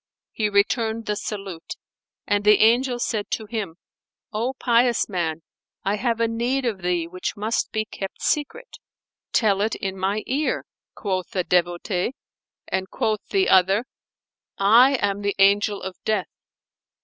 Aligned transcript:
He 0.31 0.49
returned 0.49 1.05
the 1.05 1.15
salute, 1.15 1.75
and 2.25 2.43
the 2.43 2.57
Angel 2.57 2.97
said 2.97 3.29
to 3.33 3.45
him, 3.45 3.75
"O 4.33 4.53
pious 4.57 5.07
man, 5.07 5.43
I 5.83 5.97
have 5.97 6.19
a 6.19 6.27
need 6.27 6.65
of 6.65 6.81
thee 6.81 7.05
which 7.07 7.37
must 7.37 7.71
be 7.71 7.85
kept 7.85 8.19
secret." 8.19 8.79
"Tell 9.31 9.61
it 9.61 9.75
in 9.75 9.95
my 9.95 10.23
ear," 10.25 10.65
quoth 10.95 11.29
the 11.29 11.43
devotee; 11.43 12.15
and 12.67 12.89
quoth 12.89 13.27
the 13.29 13.47
other, 13.47 13.85
"I 14.57 14.95
am 15.03 15.21
the 15.21 15.35
Angel 15.37 15.79
of 15.83 15.95
Death." 16.03 16.29